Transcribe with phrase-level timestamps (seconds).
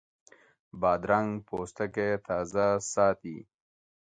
[0.81, 3.37] بادرنګ د پوستکي تازه ساتي.